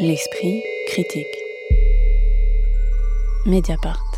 L'esprit 0.00 0.62
critique. 0.86 1.26
Mediapart. 3.46 4.08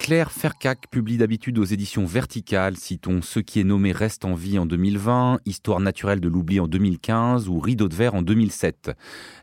Claire 0.00 0.32
Fercac 0.32 0.88
publie 0.90 1.18
d'habitude 1.18 1.58
aux 1.58 1.64
éditions 1.64 2.04
Verticales, 2.04 2.76
citons 2.76 3.22
Ce 3.22 3.38
qui 3.38 3.60
est 3.60 3.64
nommé 3.64 3.92
reste 3.92 4.24
en 4.24 4.34
vie 4.34 4.58
en 4.58 4.66
2020, 4.66 5.38
Histoire 5.44 5.78
naturelle 5.78 6.20
de 6.20 6.28
l'oubli 6.28 6.58
en 6.58 6.66
2015 6.66 7.48
ou 7.48 7.60
Rideau 7.60 7.88
de 7.88 7.94
verre 7.94 8.16
en 8.16 8.22
2007. 8.22 8.90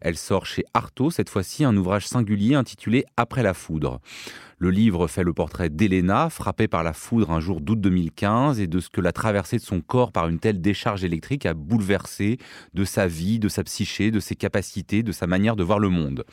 Elle 0.01 0.17
sort 0.17 0.45
chez 0.45 0.65
Artaud 0.73 1.09
cette 1.09 1.29
fois-ci 1.29 1.63
un 1.63 1.77
ouvrage 1.77 2.05
singulier 2.05 2.55
intitulé 2.55 3.05
Après 3.15 3.41
la 3.41 3.53
foudre. 3.53 4.01
Le 4.57 4.69
livre 4.69 5.07
fait 5.07 5.23
le 5.23 5.33
portrait 5.33 5.69
d'Elena, 5.69 6.29
frappée 6.29 6.69
par 6.69 6.81
la 6.81 6.93
foudre 6.93 7.31
un 7.31 7.41
jour 7.41 7.59
d'août 7.59 7.79
2015, 7.81 8.61
et 8.61 8.67
de 8.67 8.79
ce 8.79 8.89
que 8.89 9.01
la 9.01 9.11
traversée 9.11 9.57
de 9.57 9.61
son 9.61 9.81
corps 9.81 10.13
par 10.13 10.29
une 10.29 10.39
telle 10.39 10.61
décharge 10.61 11.03
électrique 11.03 11.45
a 11.45 11.53
bouleversé 11.53 12.37
de 12.73 12.85
sa 12.85 13.05
vie, 13.05 13.37
de 13.37 13.49
sa 13.49 13.65
psyché, 13.65 14.11
de 14.11 14.21
ses 14.21 14.35
capacités, 14.35 15.03
de 15.03 15.11
sa 15.11 15.27
manière 15.27 15.57
de 15.57 15.63
voir 15.63 15.79
le 15.79 15.89
monde. 15.89 16.23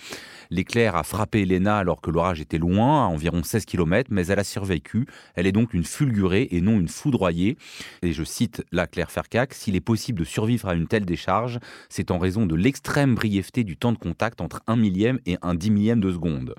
L'éclair 0.51 0.95
a 0.95 1.03
frappé 1.03 1.43
Elena 1.43 1.79
alors 1.79 2.01
que 2.01 2.13
l'orage 2.13 2.41
était 2.41 2.59
loin, 2.59 3.05
à 3.05 3.09
environ 3.09 3.43
16 3.43 3.65
km, 3.65 4.11
mais 4.13 4.27
elle 4.27 4.39
a 4.39 4.45
survécu. 4.45 5.07
Elle 5.35 5.49
est 5.49 5.53
donc 5.53 5.75
une 5.75 5.83
fulgurée 5.83 6.47
et 6.53 6.61
non 6.61 6.79
une 6.79 6.89
foudroyée. 6.89 7.57
Et 8.03 8.13
je 8.13 8.23
cite 8.23 8.65
la 8.71 8.87
Claire 8.87 9.11
Fercac, 9.11 9.53
s'il 9.53 9.75
est 9.75 9.81
possible 9.81 10.21
de 10.21 10.25
survivre 10.25 10.69
à 10.69 10.75
une 10.75 10.87
telle 10.87 11.07
décharge, 11.07 11.59
c'est 11.89 12.13
en 12.13 12.19
raison 12.19 12.47
de 12.47 12.55
l'extrême 12.55 13.17
brièveté 13.17 13.65
du 13.65 13.77
temps 13.77 13.93
de 13.93 13.99
contact 13.99 14.41
entre 14.41 14.63
un 14.69 14.77
millième 14.77 15.19
et 15.27 15.39
un 15.43 15.57
dix 15.57 15.73
millième 15.73 16.01
de 16.01 16.13
seconde. 16.13 16.55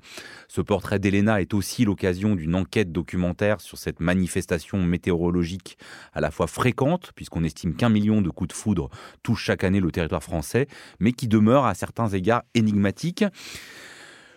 Ce 0.48 0.60
portrait 0.60 0.98
d'Elena 0.98 1.40
est 1.40 1.53
aussi 1.54 1.84
l'occasion 1.84 2.34
d'une 2.34 2.54
enquête 2.54 2.92
documentaire 2.92 3.60
sur 3.60 3.78
cette 3.78 4.00
manifestation 4.00 4.82
météorologique 4.82 5.78
à 6.12 6.20
la 6.20 6.30
fois 6.30 6.46
fréquente, 6.46 7.12
puisqu'on 7.14 7.44
estime 7.44 7.74
qu'un 7.74 7.88
million 7.88 8.20
de 8.20 8.30
coups 8.30 8.48
de 8.48 8.54
foudre 8.54 8.90
touchent 9.22 9.44
chaque 9.44 9.64
année 9.64 9.80
le 9.80 9.90
territoire 9.90 10.22
français, 10.22 10.66
mais 11.00 11.12
qui 11.12 11.28
demeure 11.28 11.64
à 11.64 11.74
certains 11.74 12.08
égards 12.08 12.42
énigmatique. 12.54 13.24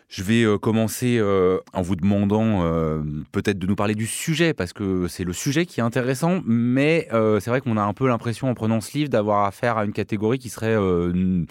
Je 0.10 0.24
vais 0.24 0.44
euh, 0.44 0.58
commencer 0.58 1.18
euh, 1.20 1.60
en 1.74 1.82
vous 1.82 1.98
demandant 1.98 2.64
euh, 2.64 3.02
peut-être 3.34 3.60
de 3.60 3.68
nous 3.68 3.76
parler 3.76 3.94
du 3.94 4.08
sujet, 4.08 4.54
parce 4.54 4.72
que 4.72 5.08
c'est 5.10 5.26
le 5.26 5.34
sujet 5.34 5.66
qui 5.66 5.82
est 5.82 5.84
intéressant, 5.84 6.42
mais 6.46 7.08
c'est 7.12 7.50
vrai 7.50 7.60
qu'on 7.62 7.78
a 7.78 7.82
un 7.82 7.94
peu 7.94 8.08
l'impression 8.08 8.50
en 8.50 8.54
prenant 8.54 8.80
ce 8.80 8.98
livre 8.98 9.10
d'avoir 9.10 9.46
affaire 9.46 9.78
à 9.78 9.86
une 9.86 9.92
catégorie 9.92 10.40
qui 10.40 10.50
serait 10.50 10.76
le 10.76 11.46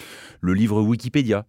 livre 0.55 0.81
Wikipédia 0.81 1.45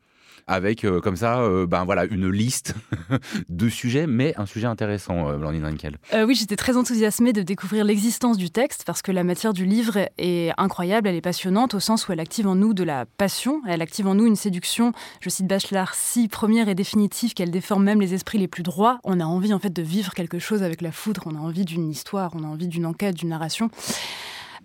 avec 0.48 0.86
euh, 0.86 1.02
comme 1.02 1.18
ça, 1.18 1.40
euh, 1.40 1.68
ben 1.68 1.84
voilà, 1.86 2.06
une 2.06 2.30
liste 2.30 2.74
de 3.50 3.70
sujets, 3.70 4.08
mais 4.08 4.34
un 4.38 4.46
sujet 4.46 4.68
intéressant, 4.68 5.30
euh, 5.30 5.38
Blandine 5.38 5.66
Rinkel. 5.66 5.98
oui, 6.26 6.36
j'étais 6.36 6.56
très 6.56 6.78
enthousiasmée 6.78 7.34
de 7.34 7.42
découvrir 7.42 7.84
l'existence 7.84 8.38
du 8.38 8.50
texte 8.50 8.84
parce 8.86 9.02
que 9.02 9.12
la 9.12 9.24
matière 9.24 9.54
du 9.54 9.66
livre 9.66 9.98
est 10.18 10.52
incroyable, 10.58 11.08
elle 11.08 11.16
est 11.16 11.22
passionnante 11.22 11.74
au 11.74 11.80
sens 11.80 12.08
où 12.08 12.14
elle 12.14 12.20
active 12.20 12.48
en 12.48 12.56
nous 12.56 12.74
de 12.74 12.84
la 12.84 13.06
passion, 13.06 13.62
elle 13.68 13.82
active 13.82 14.08
en 14.08 14.16
nous 14.16 14.26
une 14.26 14.36
séduction, 14.36 14.94
je 15.22 15.30
cite 15.30 15.48
Bachelard, 15.48 15.94
si 15.94 16.28
première 16.28 16.70
et 16.70 16.76
définitive 16.76 17.34
qu'elle 17.34 17.52
déforme 17.52 17.84
même 17.84 18.02
les 18.02 18.14
esprits 18.14 18.38
les 18.38 18.48
plus 18.48 18.64
droits. 18.64 19.00
On 19.04 19.20
a 19.20 19.26
envie 19.26 19.54
en 19.54 19.60
fait 19.60 19.74
de 19.74 19.82
vivre 19.82 20.14
quelque 20.14 20.40
chose 20.40 20.64
avec 20.64 20.82
la 20.82 20.92
foudre, 20.92 21.24
on 21.26 21.36
a 21.36 21.40
envie 21.40 21.66
d'une 21.66 21.90
histoire, 21.90 22.32
on 22.36 22.44
a 22.44 22.48
envie 22.48 22.68
d'une 22.68 22.86
enquête, 22.86 23.16
d'une 23.16 23.30
narration. 23.30 23.70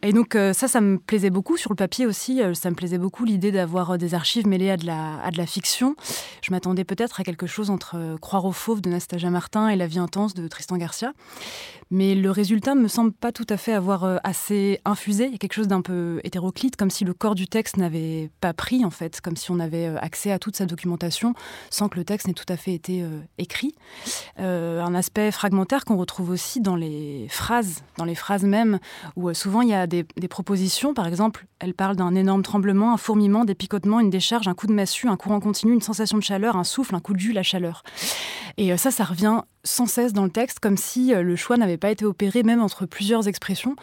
Et 0.05 0.13
donc 0.13 0.35
euh, 0.35 0.53
ça, 0.53 0.67
ça 0.67 0.81
me 0.81 0.99
plaisait 0.99 1.31
beaucoup 1.31 1.57
sur 1.57 1.71
le 1.71 1.77
papier 1.77 2.07
aussi. 2.07 2.43
Euh, 2.43 2.55
ça 2.55 2.71
me 2.71 2.75
plaisait 2.75 2.99
beaucoup 2.99 3.25
l'idée 3.25 3.53
d'avoir 3.53 3.93
euh, 3.93 3.97
des 3.97 4.15
archives 4.15 4.49
mêlées 4.49 4.71
à 4.71 4.77
de 4.77 4.85
la, 4.85 5.23
à 5.23 5.31
de 5.31 5.39
la 5.39 5.47
fiction. 5.47 5.95
Je 6.43 6.51
m'attendais 6.51 6.83
peut-être 6.83 7.21
à 7.21 7.25
quelque 7.25 7.47
chose 7.47 7.71
entre 7.71 8.17
Croire 8.21 8.45
aux 8.45 8.53
fauves 8.53 8.81
de 8.81 8.91
Nastasia 8.91 9.31
Martin 9.31 9.69
et 9.69 9.77
La 9.77 9.87
vie 9.87 10.01
intense 10.01 10.35
de 10.35 10.49
Tristan 10.49 10.77
Garcia. 10.77 11.13
Mais 11.91 12.17
le 12.17 12.31
résultat 12.31 12.75
me 12.75 12.89
semble 12.89 13.13
pas 13.13 13.33
tout 13.33 13.47
à 13.49 13.57
fait 13.57 13.75
avoir 13.75 14.19
assez 14.25 14.81
infusé. 14.87 15.27
Il 15.27 15.33
y 15.33 15.35
a 15.35 15.39
quelque 15.39 15.53
chose 15.53 15.69
d'un 15.69 15.83
peu 15.83 16.21
hétéroclite, 16.25 16.75
comme 16.75 16.89
si 16.89 17.05
le 17.05 17.13
corps 17.13 17.35
du 17.35 17.47
texte 17.47 17.77
n'avait 17.77 18.31
pas 18.41 18.55
pris 18.55 18.83
en 18.83 18.91
fait, 18.91 19.21
comme 19.21 19.37
si 19.37 19.51
on 19.51 19.61
avait 19.61 19.89
accès 19.99 20.33
à 20.33 20.39
toute 20.39 20.57
sa 20.57 20.65
documentation 20.65 21.35
sans 21.69 21.91
que 21.91 21.99
le 21.99 22.05
texte 22.05 22.29
n'ait 22.29 22.33
tout 22.33 22.51
à 22.51 22.57
fait 22.57 22.73
été 22.73 23.05
écrit. 23.37 23.75
un 24.39 24.95
aspect 24.95 25.31
fragmentaire 25.33 25.85
qu'on 25.85 25.99
retrouve 25.99 26.31
aussi 26.31 26.63
dans 26.63 26.77
les 26.77 27.27
phrases, 27.29 27.83
dans 27.99 28.07
les 28.07 28.15
phrases 28.15 28.45
mêmes, 28.45 28.79
où 29.17 29.33
souvent 29.35 29.61
il 29.61 29.69
y 29.69 29.75
a 29.75 29.87
des, 29.93 30.29
propositions. 30.29 30.95
Par 30.95 31.07
exemple, 31.07 31.47
elle 31.59 31.75
parle 31.75 31.97
d'un 31.97 32.15
énorme 32.15 32.43
tremblement, 32.43 32.93
un 32.93 32.97
fourmillement, 32.97 33.45
des 33.45 33.55
picotements, 33.55 34.01
une 34.01 34.11
décharge, 34.11 34.49
un 34.49 34.55
coup 34.55 34.67
de 34.67 34.73
massue, 34.73 35.09
un 35.09 35.17
courant 35.17 35.41
continu, 35.41 35.73
une 35.73 35.81
sensation 35.83 36.19
de 36.19 36.23
chaleur, 36.23 36.57
un 36.57 36.65
souffle, 36.65 36.95
un 36.95 37.01
coup 37.01 37.13
de 37.13 37.21
jus, 37.21 37.33
la 37.33 37.43
chaleur. 37.43 37.83
Et 38.57 38.73
euh, 38.73 38.77
ça, 38.77 38.91
ça 38.91 39.05
revient 39.05 39.43
sans 39.65 39.87
cesse 39.87 40.13
dans 40.13 40.25
le 40.25 40.31
texte, 40.31 40.59
comme 40.59 40.77
si 40.77 41.15
euh, 41.15 41.23
le 41.23 41.37
choix 41.37 41.57
n'avait 41.57 41.77
pas 41.77 41.91
été 41.91 42.05
opéré 42.05 42.43
même 42.43 42.61
entre 42.61 42.87
plusieurs 42.87 43.29
expressions 43.29 43.77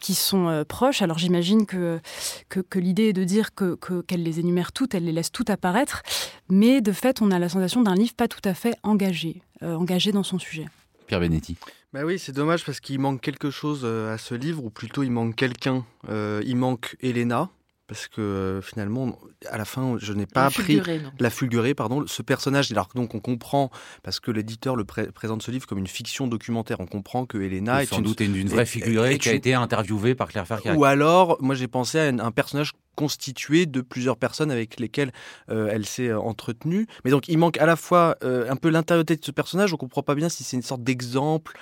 qui 0.00 0.14
sont 0.14 0.48
euh, 0.48 0.64
proches. 0.64 1.02
Alors 1.02 1.18
j'imagine 1.18 1.66
que, 1.66 2.00
que, 2.48 2.78
l'idée 2.78 3.08
est 3.08 3.12
de 3.12 3.24
dire 3.24 3.54
qu'elle 3.54 3.76
que, 3.76 4.14
les 4.14 4.40
énumère 4.40 4.72
toutes, 4.72 4.94
elle 4.94 5.04
les 5.04 5.12
laisse 5.12 5.32
toutes 5.32 5.50
apparaître, 5.50 6.02
mais 6.48 6.80
de 6.80 6.92
fait, 6.92 7.20
on 7.22 7.30
a 7.30 7.38
la 7.38 7.48
sensation 7.48 7.82
d'un 7.82 7.94
livre 7.94 8.14
pas 8.14 8.28
tout 8.28 8.42
à 8.44 8.54
fait 8.54 8.76
engagé, 8.82 9.42
engagé 9.62 10.12
dans 10.12 10.22
son 10.22 10.38
sujet. 10.38 10.66
Pierre 11.06 11.20
Benetti. 11.20 11.56
Bah 11.94 12.00
oui, 12.04 12.18
c'est 12.18 12.32
dommage 12.32 12.64
parce 12.64 12.80
qu'il 12.80 12.98
manque 12.98 13.20
quelque 13.20 13.52
chose 13.52 13.82
euh, 13.84 14.12
à 14.12 14.18
ce 14.18 14.34
livre, 14.34 14.64
ou 14.64 14.68
plutôt 14.68 15.04
il 15.04 15.12
manque 15.12 15.36
quelqu'un. 15.36 15.86
Euh, 16.08 16.42
il 16.44 16.56
manque 16.56 16.96
Elena, 17.00 17.50
parce 17.86 18.08
que 18.08 18.20
euh, 18.20 18.60
finalement, 18.60 19.16
à 19.48 19.58
la 19.58 19.64
fin, 19.64 19.96
je 20.00 20.12
n'ai 20.12 20.26
pas 20.26 20.46
appris 20.46 20.82
la 21.20 21.30
fulgurée, 21.30 21.72
pardon, 21.72 22.04
ce 22.08 22.22
personnage. 22.22 22.72
Alors 22.72 22.88
donc 22.96 23.14
on 23.14 23.20
comprend 23.20 23.70
parce 24.02 24.18
que 24.18 24.32
l'éditeur 24.32 24.74
le 24.74 24.84
présente 24.84 25.42
ce 25.42 25.52
livre 25.52 25.68
comme 25.68 25.78
une 25.78 25.86
fiction 25.86 26.26
documentaire. 26.26 26.80
On 26.80 26.86
comprend 26.86 27.26
que 27.26 27.38
Elena 27.38 27.84
est 27.84 27.86
sans 27.86 28.00
doute 28.00 28.18
une, 28.18 28.48
vraie 28.48 28.66
figurée 28.66 29.16
qui 29.18 29.28
a 29.28 29.34
été 29.34 29.54
interviewée 29.54 30.16
par 30.16 30.26
Claire 30.26 30.48
Fercac. 30.48 30.76
Ou 30.76 30.84
alors, 30.84 31.36
moi 31.40 31.54
j'ai 31.54 31.68
pensé 31.68 32.00
à 32.00 32.08
un 32.08 32.30
personnage 32.32 32.72
constituée 32.94 33.66
de 33.66 33.80
plusieurs 33.80 34.16
personnes 34.16 34.50
avec 34.50 34.80
lesquelles 34.80 35.12
euh, 35.50 35.68
elle 35.70 35.86
s'est 35.86 36.08
euh, 36.08 36.20
entretenue. 36.20 36.86
Mais 37.04 37.10
donc 37.10 37.28
il 37.28 37.38
manque 37.38 37.58
à 37.58 37.66
la 37.66 37.76
fois 37.76 38.16
euh, 38.24 38.50
un 38.50 38.56
peu 38.56 38.68
l'intériorité 38.68 39.16
de 39.16 39.24
ce 39.24 39.30
personnage, 39.30 39.72
on 39.72 39.76
ne 39.76 39.78
comprend 39.78 40.02
pas 40.02 40.14
bien 40.14 40.28
si 40.28 40.44
c'est 40.44 40.56
une 40.56 40.62
sorte 40.62 40.82
d'exemple 40.82 41.58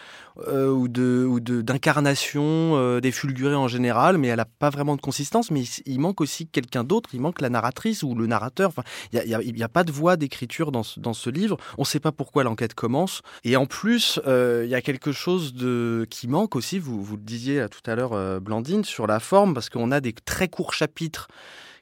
ou 0.47 0.89
de 0.89 1.61
d'incarnation 1.61 2.99
des 3.01 3.13
fulgurés 3.13 3.55
en 3.55 3.69
général, 3.69 4.17
mais 4.17 4.29
elle 4.29 4.39
n'a 4.39 4.47
pas 4.47 4.71
vraiment 4.71 4.97
de 4.97 5.01
consistance. 5.03 5.51
Mais 5.51 5.63
il, 5.85 6.01
manque 6.01 6.23
aussi 6.23 6.47
quelqu'un 6.47 6.85
d'autre, 6.85 7.11
il 7.13 7.21
manque 7.21 7.43
la 7.43 7.51
narratrice 7.51 8.03
ou 8.03 8.15
le 8.15 8.27
narrateur. 8.27 8.71
Enfin, 8.71 8.83
il 9.13 9.53
n'y 9.55 9.63
a, 9.63 9.69
pas 9.69 9.85
de 9.85 9.93
voix 9.93 10.17
d'écriture 10.17 10.73
dans 10.73 10.83
ce, 10.83 11.29
livre. 11.29 11.59
On 11.77 11.83
ne 11.83 11.87
sait 11.87 12.01
pas 12.01 12.13
pourquoi 12.13 12.45
l'enquête 12.45 12.73
commence. 12.73 13.21
Et 13.45 13.57
en 13.57 13.67
plus, 13.67 14.21
il 14.27 14.69
y 14.71 14.75
a 14.75 14.81
quelque 14.81 15.13
chose 15.13 15.53
qui 16.09 16.29
manque 16.29 16.57
aussi. 16.57 16.79
Vous, 16.79 17.03
vous 17.03 17.17
le 17.17 17.23
disiez 17.23 17.67
tout 17.71 17.91
à 17.91 17.95
l'heure, 17.95 18.41
Blandine, 18.41 18.85
sur 18.85 19.07
la 19.07 19.21
forme, 19.21 19.53
parce 19.53 19.69
qu'on 19.69 19.91
a 19.91 20.01
des 20.01 20.15
très 20.15 20.49
courts 20.49 20.73
chapitres 20.73 21.22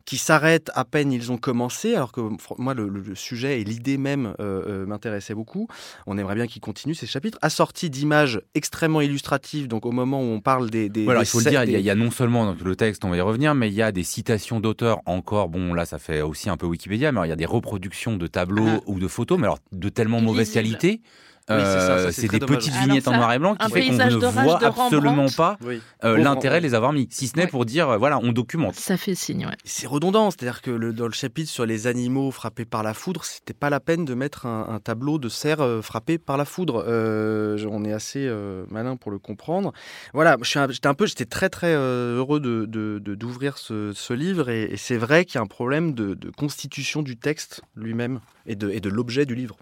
qui 0.05 0.17
s'arrêtent 0.17 0.71
à 0.75 0.85
peine 0.85 1.13
ils 1.13 1.31
ont 1.31 1.37
commencé, 1.37 1.95
alors 1.95 2.11
que 2.11 2.21
moi 2.59 2.75
le, 2.75 3.15
sujet 3.15 3.61
et 3.61 3.65
l'idée 3.65 3.97
même 3.97 4.35
euh, 4.41 4.63
euh, 4.67 4.87
m'intéressaient 4.87 5.35
beaucoup. 5.35 5.69
On 6.07 6.19
aimerait 6.19 6.35
bien 6.35 6.47
qu'ils 6.47 6.61
continuent 6.61 6.95
ces 6.95 7.07
chapitres, 7.07 7.39
assortis 7.43 7.91
d'images 7.91 8.41
extrêmement 8.55 9.01
illustratives. 9.01 9.69
Donc 9.69 9.87
au 9.87 9.93
moment 9.93 10.21
où 10.21 10.27
on 10.27 10.41
parle 10.41 10.71
des, 10.71 10.89
des 10.89 11.05
voilà, 11.05 11.21
il 11.21 11.27
faut 11.27 11.39
le 11.39 11.51
dire, 11.51 11.63
il, 11.65 11.81
y 11.81 11.91
a, 11.91 11.95
non 11.95 12.11
seulement 12.11 12.53
dans 12.53 12.65
le 12.65 12.77
texte, 12.77 13.05
on 13.05 13.11
va 13.11 13.17
y 13.17 13.21
revenir, 13.21 13.55
mais 13.55 13.69
il 13.69 13.75
y 13.75 13.83
a 13.83 13.93
des 13.93 14.03
citations 14.03 14.61
d'auteurs 14.61 15.01
encore. 15.07 15.49
Bon 15.49 15.75
là, 15.75 15.85
ça 15.85 15.99
fait 15.99 16.23
aussi 16.23 16.51
un 16.51 16.57
peu 16.57 16.67
Wikipédia, 16.67 17.13
mais 17.13 17.21
il 17.27 17.29
y 17.29 17.33
a 17.33 17.37
des 17.37 17.47
reproductions 17.47 18.17
de 18.17 18.27
tableaux 18.27 18.67
ah. 18.67 18.81
ou 18.87 18.99
de 18.99 19.09
photos, 19.09 19.39
mais 19.39 19.45
alors 19.45 19.59
de 19.73 19.89
tellement 19.89 20.21
mauvaise 20.21 20.51
qualité 20.51 21.03
euh, 21.51 22.11
c'est 22.13 22.29
des 22.29 22.41
petites 22.41 22.75
vignettes 22.75 23.09
en 23.09 23.17
noir 23.17 23.33
et 23.33 23.39
blanc 23.39 23.55
qui 23.55 23.71
fait 23.73 23.87
qu'on 23.89 23.97
ne 23.97 24.27
voit 24.27 24.65
absolument 24.65 25.27
pas 25.37 25.59
euh, 26.05 26.17
l'intérêt 26.17 26.61
de 26.61 26.67
les 26.67 26.75
avoir 26.75 26.93
mis, 26.93 27.09
si 27.11 27.29
ce 27.29 27.37
n'est 27.37 27.47
pour 27.47 27.65
dire 27.65 27.89
euh, 27.91 27.97
voilà, 27.97 28.19
on 28.19 28.33
documente. 28.33 28.75
Ça 28.75 28.97
fait 28.97 29.15
signe, 29.15 29.47
ouais. 29.47 29.57
C'est 29.65 29.87
redondant, 29.87 30.31
c'est-à-dire 30.31 30.63
que 30.63 30.71
le, 30.71 30.93
dans 30.93 31.07
le 31.07 31.13
chapitre 31.13 31.51
sur 31.51 31.67
les 31.67 31.87
animaux 31.87 32.31
frappés 32.31 32.65
par 32.65 32.83
la 32.83 32.95
foudre, 32.95 33.25
c'était 33.25 33.55
pas 33.55 33.71
la 33.71 33.81
peine 33.81 34.05
de 34.05 34.15
mettre 34.15 34.47
un, 34.47 34.81
tableau 34.83 35.19
de 35.19 35.29
cerf 35.29 35.59
frappé 35.83 36.19
par 36.19 36.37
la 36.37 36.45
foudre. 36.45 36.85
on 36.87 37.85
est 37.85 37.93
assez 37.93 38.31
malin 38.71 38.97
pour 38.97 39.11
le 39.11 39.19
comprendre. 39.19 39.73
Voilà, 40.15 40.37
j'étais 40.43 40.87
un 40.87 40.95
peu, 40.95 41.07
j'étais 41.07 41.27
très 41.27 41.49
très 41.49 41.75
heureux 41.75 42.41
de 42.41 42.67
d'ouvrir 43.15 43.59
ce, 43.59 43.93
ce, 43.95 44.13
livre 44.13 44.49
et, 44.49 44.75
c'est 44.77 44.97
vrai 44.97 45.25
qu'il 45.25 45.37
y 45.37 45.39
a 45.39 45.43
un 45.43 45.47
problème 45.47 45.95
de, 45.95 46.15
de 46.15 46.31
constitution 46.31 47.03
du 47.03 47.17
texte 47.17 47.63
lui-même 47.77 48.21
et 48.47 48.57
de, 48.57 48.71
et 48.71 48.81
de 48.81 48.89
l'objet 48.89 49.27
du 49.27 49.35
livre. 49.35 49.57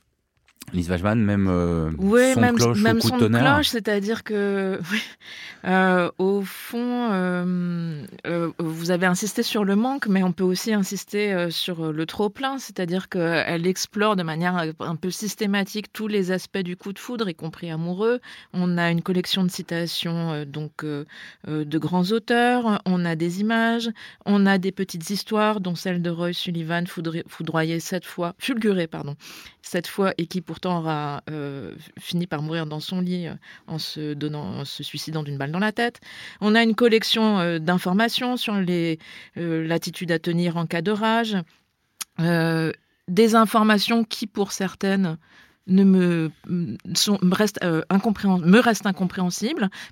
Lise 0.72 0.90
Wajman, 0.90 1.16
même 1.16 1.48
euh, 1.48 1.90
son 1.90 2.40
même, 2.40 2.56
cloche 2.56 2.82
même 2.82 3.00
son 3.00 3.18
cloche, 3.18 3.68
c'est-à-dire 3.68 4.24
que 4.24 4.80
euh, 5.64 6.10
au 6.18 6.42
fond, 6.42 6.97
vous 8.88 8.92
avez 8.94 9.04
insisté 9.04 9.42
sur 9.42 9.66
le 9.66 9.76
manque, 9.76 10.06
mais 10.06 10.22
on 10.22 10.32
peut 10.32 10.44
aussi 10.44 10.72
insister 10.72 11.50
sur 11.50 11.92
le 11.92 12.06
trop 12.06 12.30
plein, 12.30 12.58
c'est-à-dire 12.58 13.10
qu'elle 13.10 13.66
explore 13.66 14.16
de 14.16 14.22
manière 14.22 14.56
un 14.80 14.96
peu 14.96 15.10
systématique 15.10 15.92
tous 15.92 16.08
les 16.08 16.30
aspects 16.30 16.56
du 16.56 16.74
coup 16.74 16.94
de 16.94 16.98
foudre, 16.98 17.28
y 17.28 17.34
compris 17.34 17.70
amoureux. 17.70 18.18
On 18.54 18.78
a 18.78 18.90
une 18.90 19.02
collection 19.02 19.44
de 19.44 19.50
citations 19.50 20.46
donc 20.46 20.86
de 20.86 21.78
grands 21.78 22.12
auteurs, 22.12 22.80
on 22.86 23.04
a 23.04 23.14
des 23.14 23.42
images, 23.42 23.90
on 24.24 24.46
a 24.46 24.56
des 24.56 24.72
petites 24.72 25.10
histoires, 25.10 25.60
dont 25.60 25.74
celle 25.74 26.00
de 26.00 26.08
Roy 26.08 26.32
Sullivan, 26.32 26.86
foudroyé 26.86 27.80
sept 27.80 28.06
fois, 28.06 28.34
fulguré 28.38 28.86
pardon, 28.86 29.16
cette 29.68 29.86
fois 29.86 30.14
et 30.16 30.26
qui 30.26 30.40
pourtant 30.40 30.78
aura 30.78 31.22
euh, 31.30 31.74
fini 32.00 32.26
par 32.26 32.40
mourir 32.40 32.66
dans 32.66 32.80
son 32.80 33.02
lit 33.02 33.26
euh, 33.26 33.34
en 33.66 33.78
se 33.78 34.14
donnant, 34.14 34.60
en 34.60 34.64
se 34.64 34.82
suicidant 34.82 35.22
d'une 35.22 35.36
balle 35.36 35.52
dans 35.52 35.58
la 35.58 35.72
tête. 35.72 36.00
On 36.40 36.54
a 36.54 36.62
une 36.62 36.74
collection 36.74 37.38
euh, 37.38 37.58
d'informations 37.58 38.36
sur 38.36 38.54
les 38.54 38.77
l'attitude 39.36 40.12
à 40.12 40.18
tenir 40.18 40.56
en 40.56 40.66
cas 40.66 40.82
de 40.82 40.90
rage. 40.90 41.36
des 43.08 43.34
informations 43.34 44.04
qui, 44.04 44.26
pour 44.26 44.52
certaines, 44.52 45.16
ne 45.68 45.84
me, 45.84 46.30
sont, 46.94 47.18
reste, 47.22 47.60
euh, 47.62 47.82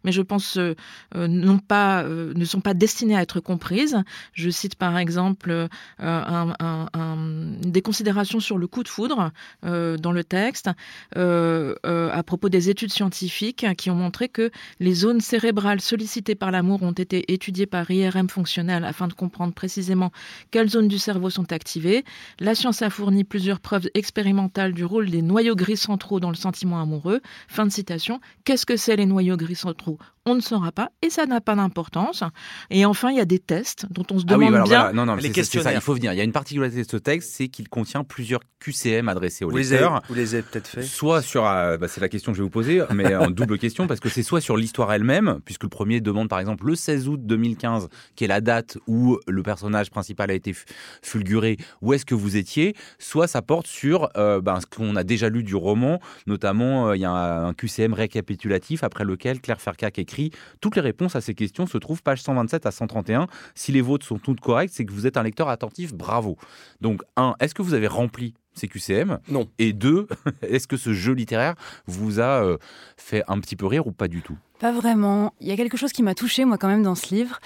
mais 0.04 0.12
je 0.12 0.22
pense 0.22 0.56
euh, 0.56 0.74
euh, 1.14 1.28
non 1.28 1.58
pas, 1.58 2.02
ne 2.04 2.44
sont 2.44 2.60
pas 2.60 2.74
destinées 2.74 3.16
à 3.16 3.22
être 3.22 3.40
comprises. 3.40 4.02
Je 4.32 4.50
cite 4.50 4.74
par 4.74 4.96
exemple 4.98 5.68
des 6.00 7.82
considérations 7.82 8.40
sur 8.40 8.58
le 8.58 8.66
coup 8.66 8.82
de 8.82 8.88
foudre 8.88 9.30
dans 9.62 10.12
le 10.12 10.24
texte 10.24 10.70
à 11.14 12.22
propos 12.22 12.48
des 12.48 12.70
études 12.70 12.92
scientifiques 12.92 13.66
qui 13.76 13.90
ont 13.90 13.94
montré 13.94 14.28
que 14.28 14.50
les 14.80 14.94
zones 14.94 15.20
cérébrales 15.20 15.80
sollicitées 15.80 16.34
par 16.34 16.50
l'amour 16.50 16.82
ont 16.82 16.92
été 16.92 17.32
étudiées 17.32 17.66
par 17.66 17.90
IRM 17.90 18.28
fonctionnel 18.28 18.84
afin 18.84 19.08
de 19.08 19.12
comprendre 19.12 19.52
précisément 19.52 20.12
quelles 20.50 20.70
zones 20.70 20.88
du 20.88 20.98
cerveau 20.98 21.30
sont 21.30 21.52
activées. 21.52 22.04
La 22.40 22.54
science 22.54 22.82
a 22.82 22.90
fourni 22.90 23.24
plusieurs 23.24 23.60
preuves 23.60 23.88
expérimentales 23.94 24.72
du 24.72 24.84
rôle 24.84 25.10
des 25.10 25.22
noyaux 25.22 25.54
gris 25.66 25.76
centraux 25.76 26.20
dans 26.20 26.30
le 26.30 26.36
sentiment 26.36 26.80
amoureux. 26.80 27.20
Fin 27.48 27.66
de 27.66 27.72
citation. 27.72 28.20
Qu'est-ce 28.44 28.66
que 28.66 28.76
c'est 28.76 28.94
les 28.94 29.06
noyaux 29.06 29.36
gris 29.36 29.56
centraux 29.56 29.98
on 30.26 30.34
ne 30.34 30.40
saura 30.40 30.72
pas 30.72 30.90
et 31.02 31.10
ça 31.10 31.26
n'a 31.26 31.40
pas 31.40 31.54
d'importance. 31.54 32.22
Et 32.70 32.84
enfin, 32.84 33.10
il 33.10 33.16
y 33.16 33.20
a 33.20 33.24
des 33.24 33.38
tests 33.38 33.86
dont 33.90 34.04
on 34.10 34.18
se 34.18 34.24
demande 34.24 34.54
ah 34.54 34.62
oui, 34.62 34.68
bien. 34.68 34.92
Non, 34.92 35.06
non, 35.06 35.14
les 35.14 35.30
questions. 35.30 35.62
Ça, 35.62 35.72
il 35.72 35.80
faut 35.80 35.94
venir. 35.94 36.12
Il 36.12 36.16
y 36.16 36.20
a 36.20 36.24
une 36.24 36.32
particularité 36.32 36.82
de 36.82 36.88
ce 36.90 36.96
texte, 36.96 37.30
c'est 37.32 37.48
qu'il 37.48 37.68
contient 37.68 38.04
plusieurs 38.04 38.40
QCM 38.60 39.08
adressés 39.08 39.44
aux 39.44 39.50
lecteurs. 39.50 40.02
vous 40.08 40.14
les 40.14 40.34
avez 40.34 40.42
peut-être 40.42 40.66
fait. 40.66 40.82
Soit 40.82 41.22
sur, 41.22 41.46
euh, 41.46 41.76
bah, 41.76 41.88
c'est 41.88 42.00
la 42.00 42.08
question 42.08 42.32
que 42.32 42.36
je 42.36 42.42
vais 42.42 42.46
vous 42.46 42.50
poser, 42.50 42.82
mais 42.92 43.14
en 43.14 43.30
double 43.30 43.58
question 43.66 43.86
parce 43.86 44.00
que 44.00 44.08
c'est 44.08 44.22
soit 44.22 44.40
sur 44.40 44.56
l'histoire 44.56 44.92
elle-même, 44.92 45.38
puisque 45.44 45.62
le 45.62 45.68
premier 45.68 46.00
demande 46.00 46.28
par 46.28 46.40
exemple 46.40 46.66
le 46.66 46.74
16 46.74 47.08
août 47.08 47.20
2015, 47.22 47.88
qui 48.16 48.24
est 48.24 48.28
la 48.28 48.40
date 48.40 48.78
où 48.86 49.18
le 49.28 49.42
personnage 49.42 49.90
principal 49.90 50.30
a 50.30 50.34
été 50.34 50.54
fulguré, 51.02 51.56
où 51.82 51.92
est-ce 51.92 52.04
que 52.04 52.14
vous 52.14 52.36
étiez, 52.36 52.74
soit 52.98 53.28
ça 53.28 53.42
porte 53.42 53.66
sur 53.66 54.08
euh, 54.16 54.40
ben, 54.40 54.60
ce 54.60 54.66
qu'on 54.66 54.96
a 54.96 55.04
déjà 55.04 55.28
lu 55.28 55.44
du 55.44 55.54
roman, 55.54 56.00
notamment 56.26 56.88
euh, 56.88 56.96
il 56.96 57.02
y 57.02 57.04
a 57.04 57.10
un, 57.10 57.54
QCM 57.54 57.94
récapitulatif 57.94 58.82
après 58.82 59.04
lequel 59.04 59.40
Claire 59.40 59.60
Fercac 59.60 59.98
écrit 59.98 60.15
toutes 60.60 60.76
les 60.76 60.82
réponses 60.82 61.16
à 61.16 61.20
ces 61.20 61.34
questions 61.34 61.66
se 61.66 61.78
trouvent 61.78 62.02
page 62.02 62.22
127 62.22 62.66
à 62.66 62.70
131. 62.70 63.26
Si 63.54 63.72
les 63.72 63.80
vôtres 63.80 64.06
sont 64.06 64.18
toutes 64.18 64.40
correctes, 64.40 64.74
c'est 64.74 64.84
que 64.84 64.92
vous 64.92 65.06
êtes 65.06 65.16
un 65.16 65.22
lecteur 65.22 65.48
attentif, 65.48 65.94
bravo. 65.94 66.36
Donc, 66.80 67.02
un, 67.16 67.34
est-ce 67.40 67.54
que 67.54 67.62
vous 67.62 67.74
avez 67.74 67.86
rempli 67.86 68.34
ces 68.56 68.68
QCM 68.68 69.18
Non. 69.28 69.48
Et 69.58 69.72
deux, 69.72 70.06
est-ce 70.42 70.66
que 70.66 70.76
ce 70.76 70.92
jeu 70.92 71.12
littéraire 71.12 71.54
vous 71.86 72.20
a 72.20 72.42
euh, 72.42 72.58
fait 72.96 73.22
un 73.28 73.38
petit 73.40 73.56
peu 73.56 73.66
rire 73.66 73.86
ou 73.86 73.92
pas 73.92 74.08
du 74.08 74.22
tout? 74.22 74.36
Pas 74.58 74.72
vraiment. 74.72 75.34
Il 75.40 75.48
y 75.48 75.52
a 75.52 75.56
quelque 75.56 75.76
chose 75.76 75.92
qui 75.92 76.02
m'a 76.02 76.14
touché 76.14 76.44
moi 76.44 76.56
quand 76.56 76.68
même 76.68 76.82
dans 76.82 76.94
ce 76.94 77.14
livre. 77.14 77.38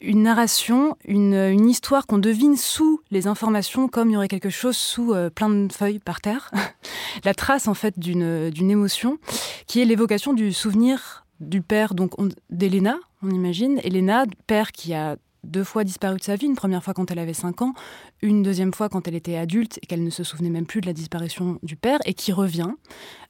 Une 0.00 0.22
narration, 0.22 0.96
une, 1.04 1.68
histoire 1.68 2.06
qu'on 2.06 2.18
devine 2.18 2.56
sous 2.56 3.00
les 3.10 3.26
informations 3.26 3.88
comme 3.88 4.10
il 4.10 4.14
y 4.14 4.16
aurait 4.16 4.28
quelque 4.28 4.50
chose 4.50 4.76
sous 4.76 5.12
euh, 5.12 5.30
plein 5.30 5.48
de 5.48 5.72
feuilles 5.72 6.00
par 6.00 6.20
terre. 6.20 6.50
La 7.24 7.34
trace 7.34 7.68
en 7.68 7.74
fait 7.74 7.98
d'une 7.98 8.70
émotion 8.70 9.18
qui 9.66 9.80
est 9.80 9.84
l'évocation 9.84 10.32
du 10.32 10.52
souvenir 10.52 11.21
du 11.42 11.62
père 11.62 11.94
donc 11.94 12.12
d'Elena, 12.50 12.98
on 13.22 13.30
imagine. 13.30 13.80
Elena, 13.84 14.24
père 14.46 14.72
qui 14.72 14.94
a 14.94 15.16
deux 15.44 15.64
fois 15.64 15.84
disparu 15.84 16.18
de 16.18 16.22
sa 16.22 16.36
vie, 16.36 16.46
une 16.46 16.54
première 16.54 16.82
fois 16.84 16.94
quand 16.94 17.10
elle 17.10 17.18
avait 17.18 17.34
5 17.34 17.62
ans, 17.62 17.74
une 18.20 18.42
deuxième 18.42 18.72
fois 18.72 18.88
quand 18.88 19.08
elle 19.08 19.14
était 19.14 19.36
adulte 19.36 19.78
et 19.82 19.86
qu'elle 19.86 20.04
ne 20.04 20.10
se 20.10 20.22
souvenait 20.22 20.50
même 20.50 20.66
plus 20.66 20.80
de 20.80 20.86
la 20.86 20.92
disparition 20.92 21.58
du 21.62 21.76
père, 21.76 21.98
et 22.04 22.14
qui 22.14 22.32
revient 22.32 22.70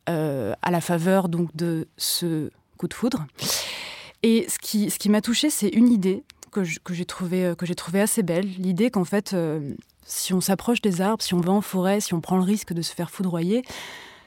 euh, 0.09 0.55
à 0.63 0.71
la 0.71 0.81
faveur 0.81 1.29
donc 1.29 1.55
de 1.57 1.89
ce 1.97 2.51
coup 2.77 2.89
de 2.89 2.95
foudre. 2.95 3.27
Et 4.23 4.47
ce 4.49 4.59
qui, 4.59 4.91
ce 4.91 4.99
qui 4.99 5.09
m'a 5.09 5.21
touchée, 5.21 5.51
c'est 5.51 5.69
une 5.69 5.89
idée 5.89 6.23
que 6.51 6.65
j'ai 6.65 7.07
trouvée 7.07 7.47
euh, 7.47 7.75
trouvé 7.75 8.01
assez 8.03 8.23
belle, 8.23 8.47
l'idée 8.59 8.91
qu'en 8.91 9.05
fait, 9.05 9.33
euh, 9.33 9.73
si 10.05 10.35
on 10.35 10.43
s'approche 10.43 10.83
des 10.83 11.01
arbres, 11.01 11.23
si 11.23 11.33
on 11.33 11.41
va 11.41 11.53
en 11.53 11.63
forêt, 11.63 12.01
si 12.01 12.13
on 12.13 12.21
prend 12.21 12.37
le 12.37 12.43
risque 12.43 12.75
de 12.75 12.83
se 12.83 12.95
faire 12.95 13.11
foudroyer, 13.11 13.63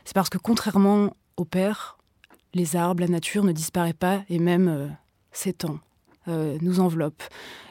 c'est 0.05 0.15
parce 0.15 0.29
que 0.29 0.39
contrairement 0.39 1.15
au 1.37 1.45
père, 1.45 1.97
les 2.56 2.75
arbres, 2.75 3.02
la 3.02 3.07
nature 3.07 3.44
ne 3.44 3.52
disparaît 3.52 3.94
pas 3.94 4.24
et 4.30 4.40
même 4.40 4.68
euh, 4.68 4.88
s'étend, 5.31 5.78
euh, 6.28 6.57
nous 6.62 6.80
enveloppe. 6.80 7.22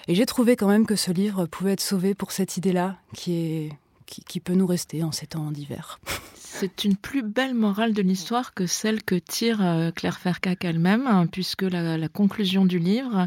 Et 0.07 0.15
j'ai 0.15 0.27
trouvé 0.27 0.55
quand 0.55 0.69
même 0.69 0.87
que 0.87 0.95
ce 0.95 1.11
livre 1.11 1.47
pouvait 1.47 1.73
être 1.73 1.81
sauvé 1.81 2.15
pour 2.15 2.31
cette 2.31 2.57
idée-là 2.57 2.97
qui, 3.15 3.73
qui 4.07 4.39
peut 4.39 4.55
nous 4.55 4.67
rester 4.67 5.03
en 5.03 5.11
ces 5.11 5.27
temps 5.27 5.51
d'hiver. 5.51 5.99
C'est 6.57 6.85
une 6.85 6.95
plus 6.95 7.25
belle 7.25 7.53
morale 7.53 7.95
de 7.95 8.01
l'histoire 8.01 8.55
que 8.55 8.67
celle 8.67 9.03
que 9.03 9.17
tire 9.17 9.61
euh, 9.61 9.91
Claire 9.91 10.19
Fercac 10.19 10.65
elle-même, 10.65 11.05
hein, 11.09 11.27
puisque 11.27 11.63
la, 11.63 12.09
conclusion 12.09 12.65
du 12.65 12.79
livre, 12.79 13.27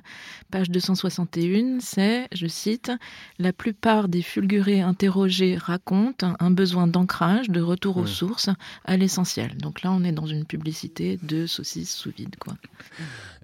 page 0.50 0.69
261, 0.69 1.81
c'est, 1.81 2.29
je 2.33 2.47
cite, 2.47 2.89
La 3.38 3.51
plupart 3.51 4.07
des 4.07 4.21
fulgurés 4.21 4.79
interrogés 4.79 5.57
racontent 5.57 6.38
un 6.39 6.51
besoin 6.51 6.88
d'ancrage, 6.88 7.50
de 7.50 7.59
retour 7.59 7.97
aux 7.97 8.07
sources, 8.07 8.50
à 8.85 8.95
l'essentiel. 8.95 9.57
Donc 9.57 9.81
là, 9.81 9.91
on 9.91 10.06
est 10.06 10.13
dans 10.13 10.25
une 10.25 10.45
publicité 10.45 11.19
de 11.21 11.47
saucisses 11.47 11.94
sous 11.94 12.12
vide. 12.12 12.38
Quoi. 12.39 12.53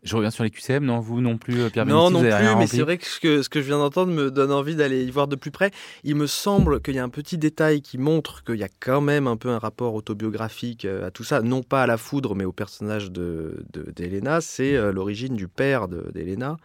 Je 0.04 0.16
reviens 0.16 0.32
sur 0.32 0.46
les 0.46 0.50
QCM, 0.50 0.86
non 0.86 1.00
Vous 1.02 1.20
non 1.20 1.38
plus, 1.38 1.62
euh, 1.62 1.70
Pierre 1.70 1.86
Non, 1.86 2.10
non 2.10 2.22
plus, 2.22 2.30
mais 2.58 2.68
c'est 2.68 2.82
vrai 2.82 2.98
que 2.98 3.06
ce, 3.06 3.20
que 3.20 3.42
ce 3.42 3.50
que 3.50 3.62
je 3.62 3.68
viens 3.68 3.80
d'entendre 3.80 4.14
me 4.14 4.32
donne 4.32 4.52
envie 4.52 4.76
d'aller 4.76 5.04
y 5.04 5.12
voir 5.12 5.28
de 5.28 5.36
plus 5.36 5.52
près. 5.52 5.72
Il 6.06 6.16
me 6.16 6.28
semble 6.28 6.82
qu'il 6.82 6.96
y 6.96 7.00
a 7.00 7.04
un 7.04 7.10
petit 7.10 7.38
détail 7.38 7.82
qui 7.82 7.98
montre 7.98 8.44
qu'il 8.44 8.56
y 8.56 8.64
a 8.64 8.70
quand 8.80 9.02
même 9.02 9.28
un 9.28 9.36
peu 9.38 9.50
un 9.50 9.60
rapport 9.60 9.73
autobiographique 9.82 10.86
euh, 10.86 11.08
à 11.08 11.12
tout 11.12 11.24
ça, 11.24 11.42
non 11.42 11.64
pas 11.64 11.84
à 11.84 11.88
la 11.88 11.98
foudre, 11.98 12.36
mais 12.36 12.46
au 12.46 12.52
personnage 12.52 13.12
d'Elena. 13.12 14.38
De, 14.38 14.42
c'est 14.42 14.76
euh, 14.76 14.92
l'origine 14.92 15.36
du 15.36 15.48
père 15.48 15.88
d'Elena 15.88 16.58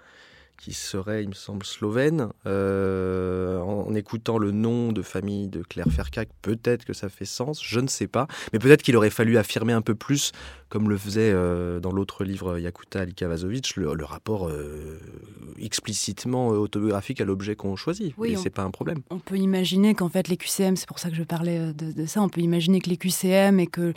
qui 0.56 0.72
serait, 0.72 1.22
il 1.22 1.28
me 1.28 1.34
semble, 1.34 1.64
slovène. 1.64 2.31
Euh, 2.46 3.60
en, 3.60 3.94
écoutant 3.94 4.38
le 4.38 4.50
nom 4.50 4.90
de 4.90 5.02
famille 5.02 5.46
de 5.46 5.62
Claire 5.62 5.87
Fercac, 5.88 6.28
peut-être 6.43 6.84
que 6.84 6.93
ça 6.93 7.08
fait 7.08 7.25
sens, 7.25 7.62
je 7.64 7.78
ne 7.78 7.87
sais 7.87 8.08
pas. 8.08 8.26
Mais 8.52 8.58
peut-être 8.58 8.82
qu'il 8.82 8.96
aurait 8.96 9.11
fallu 9.11 9.38
affirmer 9.38 9.72
un 9.72 9.82
peu 9.82 9.94
plus, 9.94 10.32
comme 10.69 10.90
le 10.90 10.99
faisait 10.99 11.32
dans 11.81 11.93
l'autre 11.93 12.25
livre 12.25 12.58
Yakuta 12.58 13.02
Alikavazovic, 13.02 13.76
le, 13.76 13.94
le 13.94 14.04
rapport 14.04 14.50
explicitement 15.60 16.49
autobiographique 16.49 17.20
à 17.20 17.25
l'objet 17.25 17.55
qu'on 17.56 17.76
choisit. 17.76 18.14
Oui, 18.16 18.37
c'est 18.40 18.50
pas 18.50 18.62
un 18.62 18.70
problème. 18.70 19.00
On 19.10 19.19
peut 19.19 19.37
imaginer 19.37 19.94
qu'en 19.94 20.08
fait 20.08 20.28
les 20.28 20.37
QCM, 20.37 20.76
c'est 20.76 20.88
pour 20.88 20.99
ça 20.99 21.10
que 21.10 21.16
je 21.16 21.22
parlais 21.22 21.72
de, 21.72 22.06
ça, 22.06 22.22
on 22.22 22.28
peut 22.28 22.40
imaginer 22.40 22.81
que 22.81 22.90
les 22.90 22.96
QCM 22.96 23.60
et 23.60 23.66
que 23.66 23.93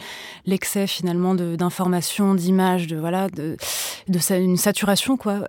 l'excès 0.45 0.87
finalement 0.87 1.35
d'informations, 1.35 2.35
d'images, 2.35 2.87
de 2.87 2.97
voilà, 2.97 3.29
de, 3.29 3.57
de, 4.07 4.39
une 4.39 4.57
saturation 4.57 5.17
quoi, 5.17 5.47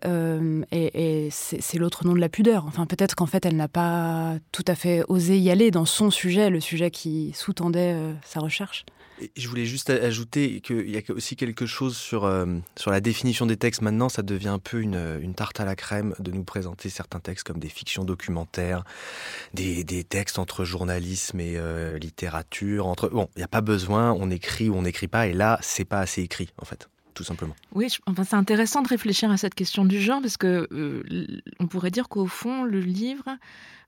et 0.71 0.93
et 0.95 1.29
c'est 1.31 1.79
l'autre 1.79 2.07
nom 2.07 2.15
de 2.15 2.21
la 2.21 2.29
pudeur. 2.29 2.65
Enfin, 2.67 2.87
peut-être 2.87 3.15
qu'en 3.15 3.27
fait, 3.27 3.45
elle 3.47 3.57
n'a 3.57 3.69
pas 3.69 4.37
tout 4.53 4.65
à 4.67 4.75
fait 4.75 5.03
osé 5.09 5.39
y 5.39 5.51
aller 5.51 5.71
dans 5.71 5.85
son 5.85 6.11
sujet, 6.11 6.51
le 6.51 6.61
sujet 6.61 6.91
qui 6.91 7.33
sous-tendait 7.35 7.95
euh, 7.95 8.13
sa 8.25 8.41
recherche. 8.41 8.85
Je 9.37 9.49
voulais 9.49 9.67
juste 9.67 9.91
ajouter 9.91 10.61
qu'il 10.61 10.91
y 10.91 10.97
a 10.97 11.03
aussi 11.11 11.37
quelque 11.37 11.67
chose 11.67 11.97
sur, 11.97 12.25
euh, 12.25 12.47
sur 12.77 12.91
la 12.91 13.01
définition 13.01 13.47
des 13.47 13.57
textes. 13.57 13.83
Maintenant, 13.83 14.09
ça 14.09 14.23
devient 14.23 14.49
un 14.49 14.59
peu 14.59 14.81
une, 14.81 15.19
une, 15.21 15.35
tarte 15.35 15.61
à 15.61 15.65
la 15.65 15.77
crème 15.77 16.15
de 16.19 16.31
nous 16.31 16.45
présenter 16.45 16.89
certains 16.89 17.21
textes 17.21 17.47
comme 17.47 17.59
des 17.59 17.69
fictions 17.69 18.05
documentaires, 18.05 18.85
des, 19.55 19.85
des 19.85 20.05
textes 20.05 20.39
entre 20.39 20.65
journalisme 20.65 21.41
et 21.41 21.57
euh, 21.57 21.99
littérature. 21.99 22.87
Entre... 22.87 23.09
Bon, 23.09 23.29
il 23.37 23.41
n'y 23.41 23.45
a 23.45 23.49
pas 23.49 23.61
besoin, 23.61 24.13
on 24.13 24.31
écrit 24.31 24.69
ou 24.69 24.75
on 24.75 24.83
n'écrit 24.83 25.09
pas, 25.09 25.27
et 25.27 25.33
là, 25.33 25.59
c'est 25.63 25.85
pas 25.85 26.01
assez 26.01 26.23
écrit, 26.23 26.51
en 26.61 26.65
fait 26.65 26.89
tout 27.15 27.25
simplement. 27.25 27.55
Oui, 27.75 27.89
enfin, 28.07 28.25
c'est 28.25 28.37
intéressant 28.37 28.81
de 28.81 28.89
réfléchir 28.89 29.31
à 29.31 29.37
cette 29.37 29.55
question 29.55 29.85
du 29.85 30.01
genre 30.01 30.23
parce 30.23 30.39
que 30.39 30.67
euh, 30.73 31.43
on 31.61 31.67
pourrait 31.67 31.91
dire 31.91 32.09
qu'au 32.09 32.27
fond, 32.27 32.65
le 32.65 32.81
livre 32.81 33.37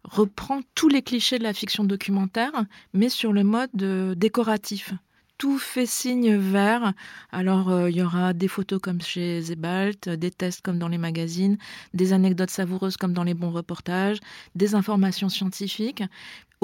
reprend 0.04 0.60
tous 0.74 0.88
les 0.88 1.02
clichés 1.02 1.38
de 1.38 1.42
la 1.42 1.54
fiction 1.54 1.84
documentaire, 1.84 2.52
mais 2.92 3.08
sur 3.08 3.32
le 3.32 3.42
mode 3.42 3.70
euh, 3.82 4.14
décoratif. 4.14 4.92
Tout 5.44 5.58
fait 5.58 5.84
signe 5.84 6.36
vert. 6.36 6.94
Alors, 7.30 7.68
euh, 7.68 7.90
il 7.90 7.96
y 7.96 8.02
aura 8.02 8.32
des 8.32 8.48
photos 8.48 8.80
comme 8.80 9.02
chez 9.02 9.42
Zebalt, 9.42 10.08
des 10.08 10.30
tests 10.30 10.62
comme 10.62 10.78
dans 10.78 10.88
les 10.88 10.96
magazines, 10.96 11.58
des 11.92 12.14
anecdotes 12.14 12.48
savoureuses 12.48 12.96
comme 12.96 13.12
dans 13.12 13.24
les 13.24 13.34
bons 13.34 13.50
reportages, 13.50 14.20
des 14.54 14.74
informations 14.74 15.28
scientifiques 15.28 16.02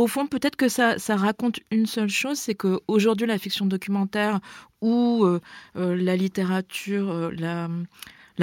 au 0.00 0.06
fond, 0.06 0.26
peut-être 0.26 0.56
que 0.56 0.68
ça, 0.68 0.96
raconte 1.08 1.60
une 1.70 1.84
seule 1.84 2.08
chose, 2.08 2.38
c'est 2.38 2.54
qu'aujourd'hui, 2.54 3.26
la 3.26 3.36
fiction 3.36 3.66
documentaire 3.66 4.40
ou 4.80 5.24
euh, 5.24 5.40
euh, 5.76 5.94
la 5.94 6.16
littérature, 6.16 7.10
euh, 7.10 7.68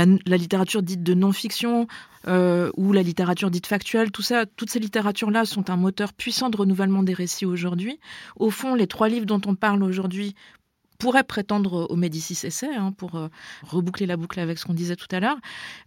la, 0.05 0.37
littérature 0.37 0.81
dite 0.81 1.03
de 1.03 1.13
non-fiction 1.13 1.87
ou 2.25 2.91
la 2.91 3.03
littérature 3.03 3.49
dite 3.49 3.67
factuelle, 3.67 4.11
tout 4.11 4.21
ça, 4.21 4.45
toutes 4.45 4.69
ces 4.69 4.79
littératures-là 4.79 5.45
sont 5.45 5.69
un 5.69 5.77
moteur 5.77 6.13
puissant 6.13 6.49
de 6.49 6.57
renouvellement 6.57 7.03
des 7.03 7.13
récits 7.13 7.45
aujourd'hui. 7.45 7.99
Au 8.35 8.49
fond, 8.49 8.75
les 8.75 8.87
trois 8.87 9.07
livres 9.07 9.25
dont 9.25 9.41
on 9.45 9.55
parle 9.55 9.81
aujourd'hui 9.81 10.35
pourrait 10.97 11.23
prétendre 11.23 11.87
au 11.89 11.95
Médicis 11.95 12.39
Essai, 12.45 12.73
hein, 12.75 12.91
pour 12.91 13.15
euh, 13.15 13.27
reboucler 13.63 14.05
la 14.05 14.17
boucle 14.17 14.39
avec 14.39 14.57
ce 14.57 14.65
qu'on 14.65 14.73
disait 14.73 14.95
tout 14.95 15.07
à 15.11 15.19
l'heure. 15.19 15.37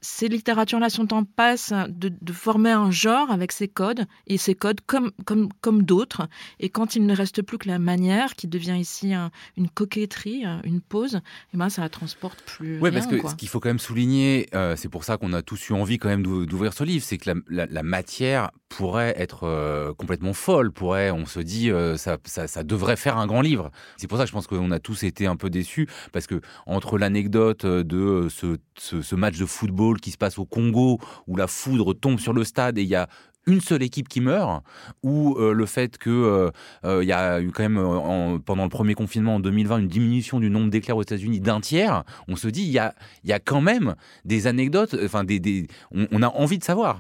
Ces 0.00 0.29
littératures-là 0.29 0.90
sont 0.90 1.12
en 1.12 1.25
passe 1.25 1.73
de, 1.88 2.11
former 2.33 2.71
un 2.71 2.90
genre 2.90 3.31
avec 3.31 3.52
ces 3.52 3.69
codes, 3.69 4.07
et 4.26 4.38
ces 4.38 4.55
codes 4.55 4.81
comme, 4.87 5.11
comme, 5.25 5.49
comme 5.61 5.83
d'autres. 5.83 6.29
Et 6.59 6.69
quand 6.69 6.97
il 6.97 7.07
ne 7.07 7.14
reste 7.14 7.43
plus 7.43 7.59
que 7.59 7.69
la 7.69 7.79
manière, 7.79 8.35
qui 8.35 8.47
devient 8.47 8.76
ici 8.79 9.12
une 9.57 9.69
coquetterie, 9.69 10.45
une 10.64 10.81
pause, 10.81 11.17
et 11.17 11.21
eh 11.55 11.57
ben, 11.57 11.69
ça 11.69 11.83
la 11.83 11.88
transporte 11.88 12.40
plus. 12.43 12.81
Oui, 12.81 12.90
parce 12.90 13.07
que 13.07 13.29
ce 13.29 13.35
qu'il 13.35 13.49
faut 13.49 13.61
quand 13.61 13.69
même 13.69 13.79
souligner, 13.79 14.49
euh, 14.55 14.76
c'est 14.76 14.88
pour 14.88 15.05
ça 15.05 15.17
qu'on 15.17 15.33
a 15.33 15.43
tous 15.43 15.69
eu 15.69 15.73
envie 15.73 15.99
quand 15.99 16.09
même 16.09 16.23
d'ouvrir 16.23 16.73
ce 16.73 16.85
livre, 16.85 17.05
c'est 17.05 17.19
que 17.19 17.31
la, 17.49 17.83
matière 17.83 18.50
pourrait 18.71 19.12
être 19.19 19.45
euh, 19.45 19.93
complètement 19.93 20.33
folle, 20.33 20.73
pourrait, 20.73 21.11
on 21.11 21.27
se 21.27 21.41
dit, 21.41 21.71
euh, 21.71 21.99
ça, 21.99 22.17
ça, 22.25 22.62
devrait 22.62 22.97
faire 22.97 23.19
un 23.19 23.27
grand 23.27 23.43
livre. 23.43 23.71
C'est 23.99 24.07
pour 24.07 24.17
ça 24.17 24.25
que 24.25 24.29
je 24.29 24.33
pense 24.33 24.47
qu'on 24.47 24.71
a 24.71 24.79
tous 24.79 25.03
été 25.03 25.27
un 25.27 25.37
peu 25.37 25.50
déçus, 25.50 25.87
parce 26.12 26.27
que 26.27 26.41
entre 26.65 26.97
l'anecdote 26.97 27.67
de 27.67 28.29
ce, 28.31 28.57
ce, 28.79 29.15
match 29.15 29.39
de 29.39 29.45
football 29.45 30.00
qui 30.00 30.12
se 30.12 30.17
passe 30.17 30.39
au 30.39 30.47
Congo, 30.47 30.99
où 31.27 31.37
la 31.37 31.47
foudre 31.47 31.93
tombe 31.93 32.19
sur 32.19 32.33
le 32.33 32.45
stade 32.45 32.79
et 32.79 32.83
il 32.83 32.89
y 32.89 32.95
a 32.95 33.09
une 33.47 33.61
seule 33.61 33.83
équipe 33.83 34.09
qui 34.09 34.21
meurt, 34.21 34.62
ou 35.03 35.37
euh, 35.39 35.53
le 35.53 35.67
fait 35.67 35.99
euh, 36.07 36.50
euh, 36.85 37.05
y 37.05 37.12
a 37.12 37.41
eu 37.41 37.50
quand 37.50 37.62
même 37.62 38.41
pendant 38.45 38.65
le 38.65 38.69
premier 38.69 38.95
confinement 38.95 39.37
en 39.37 39.41
2020 39.41 39.79
une 39.79 39.89
diminution 39.89 40.41
du 40.41 40.50
nombre 40.50 40.71
d'éclairs 40.71 40.97
aux 40.97 41.03
États-Unis 41.03 41.41
d'un 41.41 41.61
tiers, 41.61 42.05
on 42.29 42.37
se 42.37 42.49
dit 42.49 42.62
il 42.62 42.71
y 42.71 42.79
a, 42.79 42.95
y 43.25 43.33
a 43.33 43.39
quand 43.39 43.61
même 43.61 43.95
des 44.25 44.47
anecdotes, 44.47 44.97
enfin 45.05 45.25
des, 45.25 45.67
on, 45.91 46.23
a 46.23 46.29
envie 46.29 46.59
de 46.59 46.65
savoir. 46.65 46.99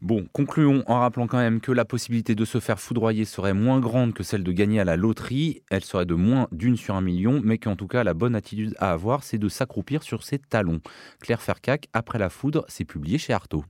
Bon, 0.00 0.28
concluons 0.32 0.84
en 0.86 1.00
rappelant 1.00 1.26
quand 1.26 1.38
même 1.38 1.60
que 1.60 1.72
la 1.72 1.84
possibilité 1.84 2.36
de 2.36 2.44
se 2.44 2.60
faire 2.60 2.78
foudroyer 2.78 3.24
serait 3.24 3.52
moins 3.52 3.80
grande 3.80 4.14
que 4.14 4.22
celle 4.22 4.44
de 4.44 4.52
gagner 4.52 4.78
à 4.78 4.84
la 4.84 4.96
loterie. 4.96 5.62
Elle 5.70 5.82
serait 5.82 6.06
de 6.06 6.14
moins 6.14 6.46
d'une 6.52 6.76
sur 6.76 6.94
un 6.94 7.00
million, 7.00 7.40
mais 7.42 7.58
qu'en 7.58 7.74
tout 7.74 7.88
cas, 7.88 8.04
la 8.04 8.14
bonne 8.14 8.36
attitude 8.36 8.76
à 8.78 8.92
avoir, 8.92 9.24
c'est 9.24 9.38
de 9.38 9.48
s'accroupir 9.48 10.04
sur 10.04 10.22
ses 10.22 10.38
talons. 10.38 10.80
Claire 11.20 11.42
Fercac, 11.42 11.88
après 11.92 12.18
la 12.18 12.30
foudre, 12.30 12.64
c'est 12.68 12.84
publié 12.84 13.18
chez 13.18 13.32
Artaud. 13.32 13.64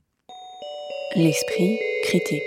L'esprit 1.16 1.78
critique. 2.02 2.42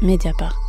Mediapart. 0.00 0.67